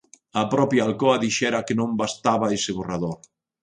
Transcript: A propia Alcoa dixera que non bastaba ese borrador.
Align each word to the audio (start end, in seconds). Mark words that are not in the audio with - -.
A 0.41 0.45
propia 0.53 0.83
Alcoa 0.87 1.21
dixera 1.25 1.63
que 1.67 1.77
non 1.79 1.97
bastaba 2.01 2.53
ese 2.57 2.71
borrador. 2.77 3.15